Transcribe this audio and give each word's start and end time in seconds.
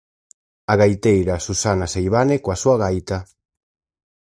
A 0.71 0.73
gaiteira 0.81 1.35
Susana 1.45 1.87
Seivane 1.93 2.35
coa 2.43 2.57
súa 2.63 2.77
gaita. 2.83 3.17